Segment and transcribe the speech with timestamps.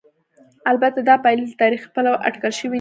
[0.71, 2.69] البته دا پایلې له تاریخي پلوه اټکل شوې نه دي.